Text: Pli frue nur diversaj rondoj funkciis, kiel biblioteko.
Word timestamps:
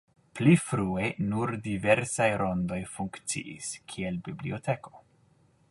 Pli 0.37 0.53
frue 0.69 1.09
nur 1.33 1.53
diversaj 1.67 2.29
rondoj 2.43 2.81
funkciis, 2.95 3.71
kiel 3.93 4.21
biblioteko. 4.29 4.97